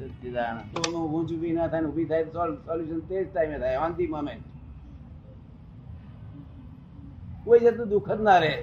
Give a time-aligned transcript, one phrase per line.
[0.00, 2.24] સચ્ચિદાનંદ તો ઊભું ચૂપી ના થાય ઊભી થાય
[2.66, 4.44] સોલ્યુશન તે જ ટાઈમે થાય ઓન ધી મોમેન્ટ
[7.44, 8.54] કોઈ જતું દુઃખ જ ના રહે.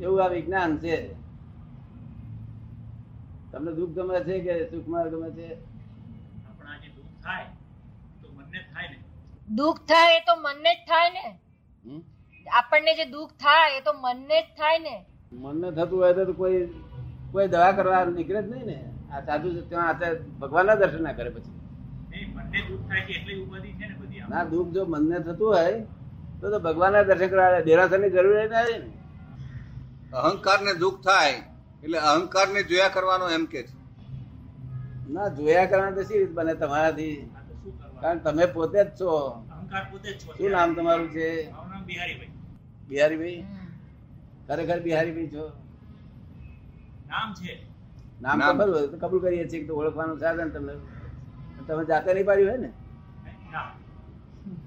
[0.00, 0.96] એવું આ વિજ્ઞાન છે.
[3.52, 5.48] તમને દુઃખ ગમે છે કે સુખમાં ગમે છે?
[6.98, 7.46] દુઃખ થાય
[8.22, 8.98] તો મનને જ થાય ને.
[9.58, 11.26] દુઃખ થાય એ તો મનને જ થાય ને.
[12.46, 14.96] આપણને જે દુઃખ થાય એ તો મનને જ થાય ને.
[15.32, 16.62] મનને થતું હોય તો કોઈ
[17.32, 18.78] કોઈ દવા કરવા નીકળે જ નહીં ને.
[19.12, 19.98] આ સાધુ છે ત્યાં
[20.40, 21.52] ભગવાનના દર્શન ના કરે પછી.
[22.10, 24.26] નહીં મનને દુઃખ થાય છે એટલે ઉપાધિ છે ને.
[24.28, 25.80] ના દુઃખ જો મનને થતું હોય
[26.40, 28.90] તો તો ભગવાનના દર્શન કરવા દેરાસરની જરૂર જ ના ને.
[30.12, 31.34] અહંકાર ને દુઃખ થાય
[31.82, 33.74] એટલે અહંકાર ને જોયા કરવાનો એમ કે છે.
[35.10, 37.30] ના જોયા કરવાનું તો શી બને તમારાથી?
[38.00, 39.10] કારણ તમે પોતે જ છો.
[39.52, 41.28] અહંકાર પોતે જ છો શું નામ તમારું છે?
[41.86, 42.30] બિહારીભાઈ.
[42.88, 43.44] બિહારીભાઈ?
[44.48, 45.44] ખરેખર બિહારીભાઈ છો?
[47.08, 47.69] નામ છે.
[48.20, 48.50] નામ નામ.
[48.52, 50.74] ખબર હોય તો કબૂલ કરીએ છીએ તો ઓળખવાનું સાધન તમને.
[51.66, 52.70] તમે જાતે નહીં પાડ્યું હોય ને?
[53.52, 53.66] ના.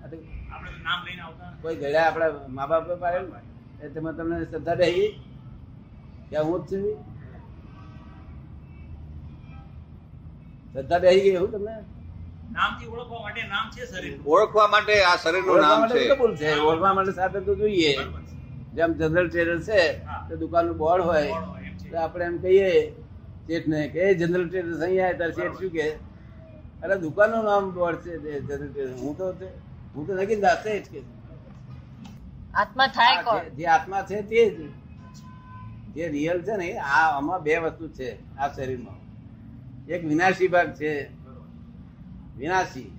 [0.03, 0.15] આ તો
[0.53, 1.61] આપણે તો નામ લઈને આવતા નથી.
[1.63, 3.19] કોઈ ગળ્યા આપણા મા બાપ પાડે
[3.83, 5.07] એ તમે તમને શ્રદ્ધા રહી
[6.29, 6.85] કે હું જ છું.
[10.73, 11.75] શ્રદ્ધા રહી ગઈ એવું તમને?
[12.95, 16.15] ઓળખવા માટે નામ છે શરીર ઓળખવા માટે ઓળખવા નામ માટે છે.
[16.15, 16.49] કબૂલ છે.
[16.69, 17.93] ઓળખવા માટે સાધન તો જોઈએ.
[18.75, 19.81] જેમ જનરલ ટ્રેડર છે
[20.29, 21.25] તો બોર્ડ હોય બોર્ડ હોય
[21.91, 22.69] તો આપણે એમ કહીએ
[23.47, 25.91] શેઠને કે એ જનરલ ટ્રેડર્સ અહીંયા આવે શેઠ શું કે
[26.83, 29.01] અરે દુકાનનું નામ બોર્ડ છે જનરલ ટ્રેડર્સ.
[29.01, 29.33] હું તો
[29.95, 31.01] હું તો નક્કી દાસ જ કે
[32.53, 33.55] આત્મા થાય કોણ?
[33.55, 34.71] જે- આત્મા છે તે જ.
[35.93, 38.95] જે રિયલ છે ને આ આમાં બે વસ્તુ છે આ શરીરમાં.
[39.85, 41.09] એક વિનાશી ભાગ છે.
[42.37, 42.97] વિનાશી.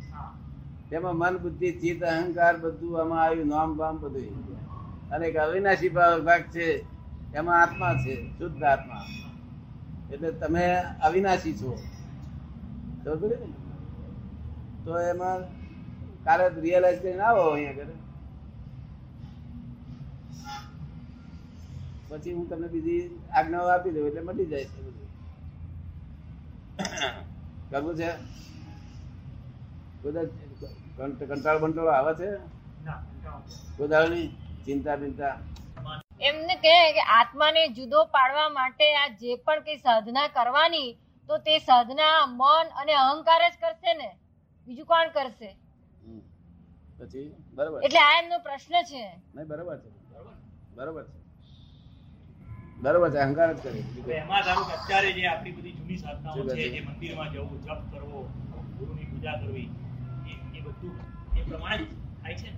[0.91, 4.55] તેમાં મન બુદ્ધિ ચિત્ત અહંકાર બધું આમાં આવ્યું નામ બામ બધું.
[5.11, 6.85] અને એક અવિનાશી ભાગ ભાગ છે
[7.35, 9.07] એમાં આત્મા છે શુદ્ધ આત્મા.
[10.13, 10.65] એટલે તમે
[11.07, 11.71] અવિનાશી છો?
[14.85, 15.41] તો એમાં
[16.25, 17.95] કાલે રિયલાઇઝ કરીને આવો અહીંયા ઘરે.
[22.09, 23.03] પછી હું તમને બીજી
[23.33, 25.09] આજ્ઞાઓ આપી દઉં એટલે મટી જાય છે બધું.
[27.71, 28.11] કરવું છે?
[30.03, 30.25] બધા
[31.29, 32.31] કંટાળ બંટાળો આવે છે?
[32.85, 33.01] ના,
[33.79, 34.17] કંટાળો.
[34.65, 35.35] ચિંતા ચિંતા
[36.25, 40.91] એમને કહે કે આત્માને જુદો પાડવા માટે આ જે પણ કઈ સાધના કરવાની
[41.29, 44.11] તો તે સાધના મન અને અહંકાર જ કરશે ને?
[44.69, 45.51] બીજું કોણ કરશે?
[46.99, 47.27] પછી?
[47.55, 47.79] બરોબર.
[47.83, 49.05] એટલે આ એમનો પ્રશ્ન છે.
[49.35, 49.91] નહીં બરોબર છે.
[50.11, 50.35] બરોબર?
[50.77, 51.19] બરોબર છે.
[52.79, 54.17] બરોબર છે અહંકાર જ કરે.
[54.17, 56.69] એમાં ધારો કે અત્યારે જે આપણી બધી જૂની સાધનાઓ છે?
[56.71, 58.19] જે મંદિરમાં જવું જપ કરવો
[58.79, 59.69] ગુરુની પૂજા કરવી
[60.57, 60.95] એ બધું
[61.39, 61.85] એ પ્રમાણે
[62.23, 62.49] થાય છે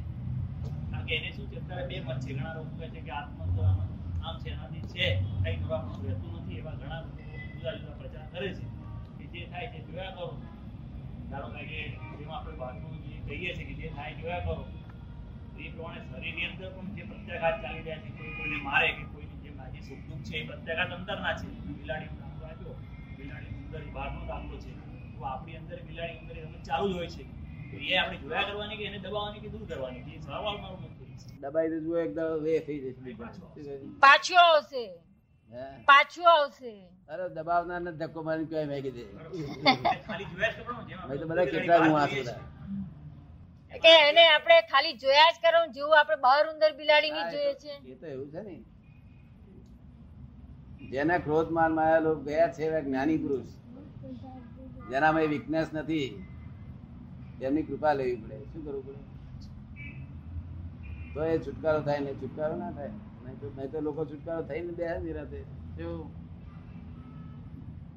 [1.07, 1.57] કારણ કે એને શું છે?
[1.57, 5.07] અત્યારે બે મત ઘણા લોકો કહે છે કે આત્મા તો આમ છે એનાથી છે,
[5.45, 6.55] કઈ કરવાનું રહેતું નથી.
[6.55, 7.23] એવા ઘણા લોકો
[7.55, 8.65] જુદા જુદા પ્રચાર કરે છે
[9.19, 10.43] કે જે થાય છે, જોયા કરો.
[11.31, 12.89] ધારો કે જેમાં આપણે બાળકો
[13.27, 14.65] કહીએ છીએ કે જે થાય, જોયા કરો.
[15.59, 19.39] એ પ્રમાણે શરીરની અંદર પણ જે પ્રત્યાઘાત ચાલી રહ્યા છે, કોઈ કોઈને મારે કે કોઈની
[19.43, 21.47] જે આજે સુખ દુઃખ છે, એ પ્રત્યાઘાત અંદરના છે.
[21.79, 22.75] બિલાડી દાખલો આપ્યો.
[23.17, 24.73] બિલાડીની અંદર એ બહારનો દાખલો છે.
[25.17, 27.25] તો આપણી અંદર બિલાડી અંદર એ ચાલુ જ હોય છે.
[27.71, 29.99] તો એ આપણે જોયા કરવાની કે એને દબાવવાની કે દૂર કરવાની?
[29.99, 30.96] એ સવાલ મારો
[31.41, 33.13] દબાઈ દેજો એકદમ વે થઈ જશે?
[34.01, 34.85] પાછું આવશે.
[35.85, 36.73] પાછો આવશે.
[37.09, 39.05] અરે દબાવનાર ને ધક્કો મારી કહેવાય મેગી દે.
[39.05, 42.07] ખાલી જોયા જ કરવાનું જેમ મેં તો બધા કેટલા બહાર હું આ.
[43.77, 47.61] કે એને આપણે ખાલી જોયા જ કરો જેવું આપણે બહાર ઉંદર બિલાડી ની જોઈએ તો-
[47.61, 47.91] છે.
[47.91, 48.57] એ તો એવું છે ને.
[50.91, 53.47] જેના ક્રોધ માન માયા ગયા છે એવા જ્ઞાની પુરુષ
[54.91, 56.25] જેનામાં વીકનેસ નથી
[57.41, 58.37] તેમની કૃપા લેવી પડે.
[58.45, 59.16] શું કરવું પડે?
[61.17, 62.93] તો એ છુટકારો થાય ને છુટકારો ના થાય.
[63.25, 65.39] નહીં તો લોકો છુટકારો થઈને બે નિરાતે.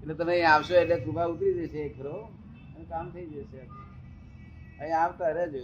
[0.01, 2.15] એટલે તમે અહીં આવશો એટલે કૃપા ઉતરી જશે ખરો
[2.73, 3.61] અને કામ થઈ જશે
[4.79, 5.63] અહીં આવતા રહેજો?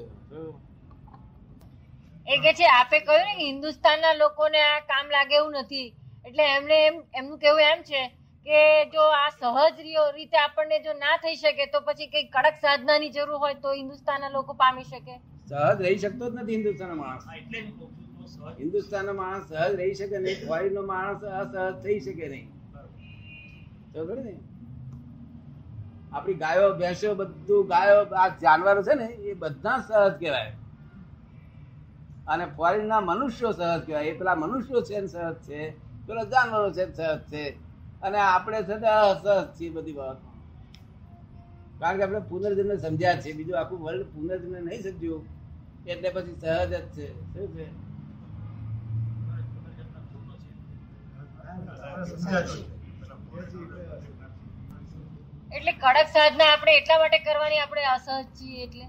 [2.27, 5.87] એ કે છે, આપે કહ્યું ને હિન્દુસ્તાનના લોકોને આ કામ લાગે એવું નથી.
[6.25, 8.01] એટલે એમને એમ એમનું કેવું એમ છે
[8.45, 8.59] કે
[8.93, 9.77] જો આ સહજ
[10.17, 14.35] રીતે આપણને જો ના થઈ શકે તો પછી કઈ કડક સાધનાની જરૂર હોય તો હિન્દુસ્તાનના
[14.37, 15.15] લોકો પામી શકે.
[15.49, 17.23] સહજ રહી શકતો જ નથી હિન્દુસ્તાનનો માણસ.
[18.59, 22.49] હિન્દુસ્તાનનો માણસ સહજ રહી શકે નહીં ફોરેનનો માણસ અસહજ થઈ શકે નહીં.
[23.93, 24.39] ખરું ને
[26.13, 30.55] આપણી ગાયો ભેંસો બધું ગાયો આ જાનવરો છે ને એ બધા સહજ કહેવાય.
[32.27, 34.05] અને ફોરેનના મનુષ્યો સહજ કહેવાય.
[34.05, 35.69] એ પેલા મનુષ્યો છે ને સહજ છે.
[36.07, 37.49] પેલા જાનવરો છે સહજ છે.
[38.01, 40.17] અને આપણે છે અસહજ છીએ બધી બાબત
[41.79, 43.29] કારણ કે આપણે પુનર્જન્મ સમજ્યા છે.
[43.37, 45.23] બીજું આખું વર્લ્ડ પુનર્જન્મ નહીં સમજ્યું.
[45.85, 47.05] એટલે પછી સહજ જ છે.
[47.31, 47.65] શું છે?
[55.51, 58.85] એટલે કડક સાધના આપણે એટલા માટે કરવાની આપણે અસહજ છીએ એટલે?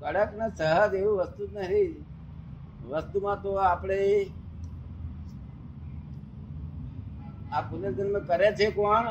[0.00, 1.88] કડક ને સહજ એવું વસ્તુ જ નથી
[2.90, 3.98] વસ્તુમાં તો આપણે
[7.52, 9.06] આ પુનર્જન્મ કરે છે કોણ?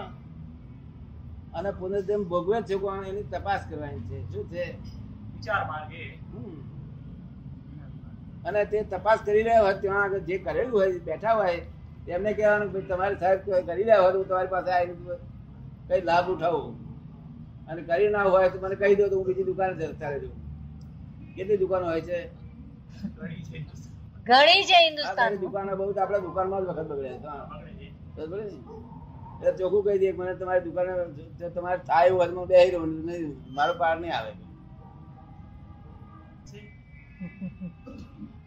[1.56, 4.18] અને પુનર્જન્મ ભોગવે છે કોણ એની તપાસ કરવાની છે.
[4.32, 4.66] શું છે?
[5.34, 6.04] વિચાર માર્ગે.
[8.46, 11.60] અને તે તપાસ કરી રહ્યા હોય ત્યાં આગળ જે કરેલું હોય બેઠા હોય
[12.08, 15.16] એમને કહેવાનું કે તમારે સાહેબ કરી રહ્યા હોય તો તમારી પાસે આવીને
[15.88, 16.74] કઈ લાભ ઉઠાવું.
[17.70, 20.34] અને કરી ના હોય તો મને કહી દો તો હું બીજી દુકાને ચાલે જઉં.
[21.36, 22.20] કેટલી દુકાનો હોય છે?
[24.26, 25.32] ઘણી છે હિન્દુસ્તાન.
[25.42, 28.44] દુકાનો બહુ તો આપણા દુકાનમાં જ વખત બગડે
[29.60, 30.92] ચોખ્ખું કહી દે મને તમારી દુકાને
[31.56, 33.26] તમારે થાય એવું હોય તો હું બેસી રહું નહીં
[33.56, 34.32] મારો પાર નહીં આવે.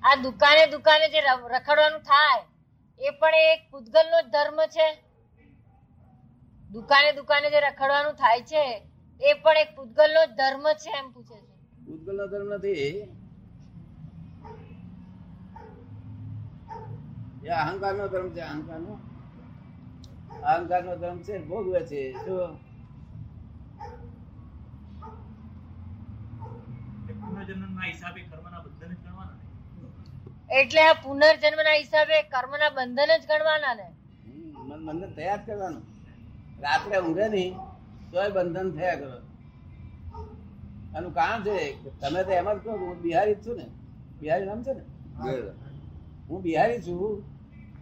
[0.08, 2.42] આ દુકાને દુકાને જે રખડવાનું થાય
[3.00, 4.88] એ પણ એક પૂતગલનો જ ધર્મ છે.
[6.70, 8.64] દુકાને દુકાને જે રખડવાનું થાય છે
[9.20, 11.54] એ પણ એક પૂતગલનો જ ધર્મ છે એમ પૂછે છે.
[11.86, 12.88] પૂતગલનો ધર્મ નથી.
[17.44, 18.94] એ અહંકારનો ધર્મ છે અહંકારનો.
[20.30, 24.94] અહંકારનો ધર્મ છે ભોગવે છે એટલે આ
[27.24, 29.40] પુનર્જન્મ ના બંધન કર્મ ગણવાના ને.
[30.60, 33.86] એટલે આ પુનર્જન્મના હિસાબે કર્મના બંધન જ ગણવાના ને?
[34.86, 35.82] બંધન થયા જ કરવાનું.
[36.60, 37.54] રાત્રે ઊંઘે નહીં
[38.10, 39.20] તોય બંધન થયા કરો.
[40.96, 43.66] આનું કારણ છે તમે તો એમ જ કહો હું બિહારી જ છું ને.
[44.20, 44.82] બિહારી નામ છે ને?
[46.28, 47.24] હું બિહારી છું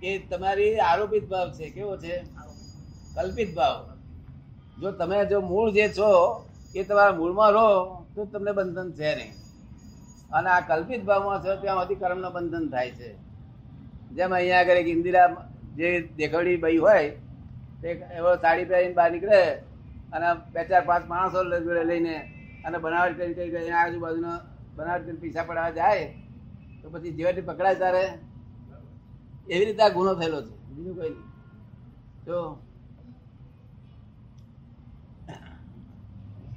[0.01, 1.71] કે તમારી આરોપિત ભાવ છે.
[1.71, 2.25] કેવો છે?
[3.17, 3.77] કલ્પિત ભાવ.
[4.81, 6.11] જો તમે જો મૂળ જે છો,
[6.75, 7.69] એ તમારા મૂળમાં રહો,
[8.15, 9.33] તો તમને બંધન છે નહીં.
[10.37, 13.11] અને આ કલ્પિત ભાવમાં છો ત્યાં સુધી કર્મનું બંધન થાય છે.
[14.17, 15.29] જેમ અહીંયા આગળ એક ઇન્દિરા
[15.79, 17.11] જે દેખવડી બઈ હોય,
[17.81, 19.41] તે એવો સાડી પહેરીને બહાર નીકળે
[20.15, 21.39] અને બે ચાર પાંચ માણસો
[21.91, 22.15] લઈને
[22.67, 24.33] અને બનાવટ કરી કરી કરીને આજુબાજુનો
[24.77, 26.07] બનાવટ કરીને પૈસા પડાવવા જાય,
[26.81, 28.05] તો પછી જેવાથી પકડાય ત્યારે
[29.53, 30.55] એવી રીતે આ ગુનો થયેલો છે.
[30.75, 31.29] બીજું કોઈ નહીં.
[32.27, 32.37] તો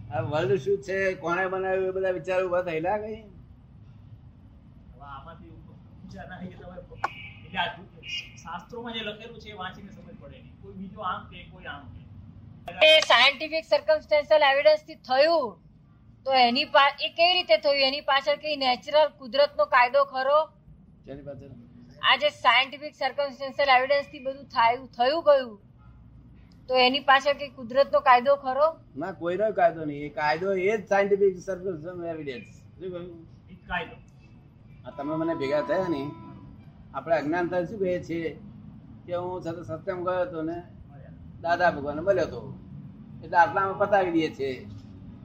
[0.10, 0.98] આ વર્લ્ડ શું છે?
[1.24, 1.90] કોણે બનાવ્યું?
[1.90, 3.20] એ બધા વિચાર ઊભા થયેલા કઈ
[8.44, 12.02] શાસ્ત્રોમાં જે લખેલું છે એ વાંચીને સમજ પડે કોઈ બીજું આમ કે કોઈ આમ કે.
[12.88, 15.48] એ સાયન્ટિફિક સર્કમસ્ટેન્શિયલ એવિડન્સથી થયું.
[16.26, 16.68] તો એની
[17.08, 17.86] એ કઈ રીતે થયું?
[17.90, 20.40] એની પાછળ કઈ નેચરલ કુદરતનો કાયદો ખરો?
[22.02, 25.58] આ જે સાયન્ટિફિક સર્કમસ્ટેન્શિયલ એવિડન્સથી બધું થયું થયું ગયું.
[26.70, 28.68] તો એની પાછળ કઈ કુદરતનો કાયદો ખરો?
[29.02, 30.04] ના કોઈનો કાયદો નહીં.
[30.08, 31.68] એ કાયદો એ જ સાયન્ટિફિક સર્કલ
[32.12, 32.50] એવિડન્સ
[33.70, 33.96] કાયદો.
[34.86, 36.02] આ તમે મને ભેગા થયા ને
[36.96, 38.30] આપણે અજ્ઞાનતા શું કહીએ છીએ
[39.06, 40.58] કે હું છતાં સત્યમ ગયો હતો ને
[41.44, 42.42] દાદા ભગવાન મળ્યો હતો.
[43.24, 44.54] એટલે આટલામાં પતાવી દઈએ છીએ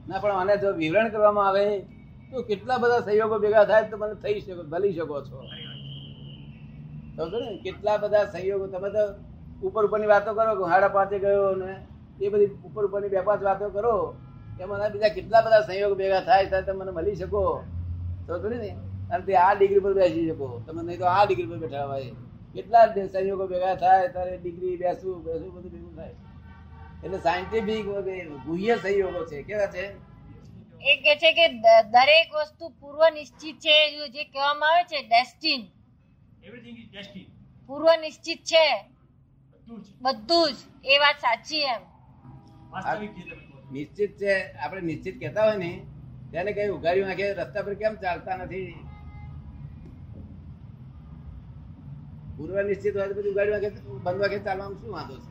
[0.07, 1.65] ના પણ મને જો વિવરણ કરવામાં આવે
[2.31, 5.37] તો કેટલા બધા સંયોગો ભેગા થાય તો મને થઈ શકો ભલી શકો છો.
[7.65, 9.03] કેટલા બધા સંયોગો તમે તો
[9.63, 11.85] ઉપર ઉપરની વાતો કરો કે હાડા પાંચે ગયો ને
[12.21, 14.15] એ બધી ઉપર ઉપરની બે પાંચ વાતો કરો
[14.61, 17.63] એમાં બીજા કેટલા બધા સંયોગ ભેગા થાય ત્યારે તમે મને મળી શકો.
[18.27, 18.75] તો થોડી ને?
[19.11, 20.61] અને તે આ ડિગ્રી પર બેસી શકો.
[20.67, 22.11] તમે નહીં તો આ ડિગ્રી પર બેઠા હોય.
[22.53, 26.15] કેટલા સંયોગો ભેગા થાય ત્યારે ડિગ્રી બેસવું બેસવું બધું ભેગું થાય.
[27.03, 27.85] એટલે સાયન્ટિફિક
[28.45, 29.43] ગુહ્ય સંયોગો છે.
[29.43, 29.85] કેવા છે?
[30.81, 31.47] એ કે છે કે
[31.91, 35.61] દરેક વસ્તુ પૂર્વ નિશ્ચિત છે જે કહેવામાં આવે છે ડેસ્ટિન
[36.43, 37.25] એવરીથિંગ ઇઝ ડેસ્ટિન
[37.67, 38.94] પૂર્વ નિશ્ચિત છે.
[40.01, 40.57] બધું જ.
[40.85, 41.81] એ વાત સાચી એમ.
[43.71, 45.71] નિશ્ચિત છે આપણે નિશ્ચિત કહેતા હોય ને
[46.31, 48.69] તેને કઈ ઉઘાડી નાખે રસ્તા પર કેમ ચાલતા નથી?
[52.37, 53.69] પૂર્વ નિશ્ચિત હોય તો બધું ઉઘાડી નાખે
[54.03, 55.29] બંધ વાગે ચાલવાનું શું વાંધો છે.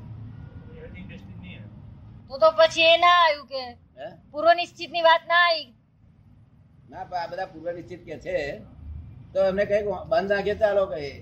[2.31, 3.63] તો તો પછી એ ના આવ્યું કે
[4.31, 5.69] પૂર્વ નિશ્ચિતની વાત ના આવી.
[6.89, 8.37] ના આ બધા પૂર્વ નિશ્ચિત કે છે
[9.35, 11.13] તો એમને કઈ બંધ નાખે ચાલો કઈ.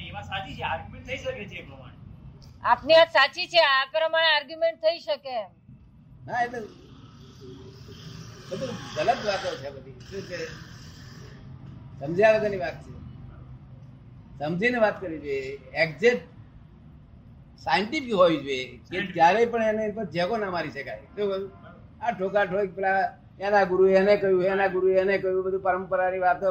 [0.00, 1.58] એ વાત સાચી છે આર્ગ્યુમેન્ટ થઈ શકે છે
[2.62, 5.36] આપની વાત સાચી છે, આ પ્રમાણે આર્ગ્યુમેન્ટ થઈ શકે
[6.26, 6.60] ના એટલે
[8.50, 9.96] બધું ગલત વાતો છે બધી.
[10.10, 10.38] શું છે?
[12.00, 12.92] સમજ્યા વગરની વાત છે.
[14.40, 15.50] સમજીને વાત કરવી જોઈએ.
[15.84, 16.24] એક્ઝેક્ટ
[17.64, 21.04] સાયન્ટિફિક હોવી જોઈએ કે ક્યારેય પણ એને પર જેકો ના મારી શકાય.
[21.14, 21.44] શું કહ્યું
[22.04, 23.02] આ ઠોકા ઠોક પેલા
[23.46, 26.46] એના ગુરુ એને કહ્યું, એના ગુરુ એને કહ્યું, બધું પરંપરાની વાતો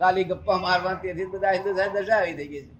[0.00, 2.74] ખાલી ગપ્પા મારવા, તેથી બધા હિન્દુ સાહેબ દર્શાવી થઈ ગઈ છે.